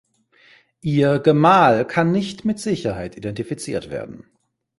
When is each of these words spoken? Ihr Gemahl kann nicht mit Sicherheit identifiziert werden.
Ihr 0.81 1.19
Gemahl 1.19 1.85
kann 1.85 2.11
nicht 2.11 2.43
mit 2.43 2.57
Sicherheit 2.57 3.15
identifiziert 3.17 3.91
werden. 3.91 4.25